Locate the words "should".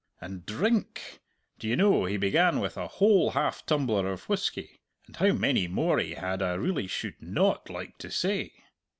6.87-7.21